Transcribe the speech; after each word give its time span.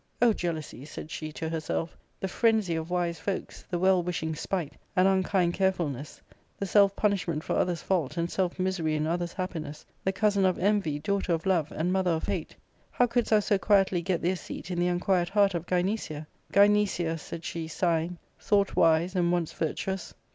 "O 0.29 0.33
jealousy," 0.33 0.83
said 0.83 1.11
she 1.11 1.31
to 1.33 1.47
herselfj" 1.47 1.89
the 2.21 2.27
frenzy 2.27 2.73
of 2.75 2.89
wise 2.89 3.19
folks, 3.19 3.65
the 3.69 3.77
well 3.77 4.01
wishing 4.01 4.33
spite, 4.33 4.73
and 4.95 5.07
unkind 5.07 5.53
carefulness, 5.53 6.19
the 6.57 6.65
self 6.65 6.95
punishment 6.95 7.43
for 7.43 7.53
other's 7.55 7.83
fault 7.83 8.17
and 8.17 8.31
self 8.31 8.57
misery 8.57 8.95
in 8.95 9.05
other's 9.05 9.33
happiness, 9.33 9.85
the 10.03 10.11
cousin 10.11 10.43
of 10.43 10.57
envy, 10.57 10.97
daughter 10.97 11.33
of 11.33 11.45
love, 11.45 11.71
and 11.71 11.93
mother 11.93 12.09
of 12.09 12.25
hate, 12.25 12.55
how 12.89 13.05
couldest 13.05 13.29
thou 13.29 13.39
so 13.41 13.59
quietly 13.59 14.01
get 14.01 14.23
thee 14.23 14.31
a 14.31 14.35
seat 14.35 14.71
in 14.71 14.79
the 14.79 14.87
unquiet 14.87 15.29
heart 15.29 15.53
of 15.53 15.67
Gynecia?— 15.67 16.25
Gynecia," 16.51 17.19
said 17.19 17.45
she, 17.45 17.67
sighing," 17.67 18.17
thought 18.39 18.75
wise, 18.75 19.13
and 19.13 19.31
once 19.31 19.53
virtuous. 19.53 20.15